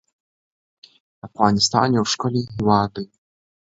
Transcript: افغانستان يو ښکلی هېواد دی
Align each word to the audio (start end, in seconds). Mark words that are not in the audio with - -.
افغانستان 1.27 1.87
يو 1.97 2.03
ښکلی 2.11 2.43
هېواد 2.55 2.89
دی 2.95 3.05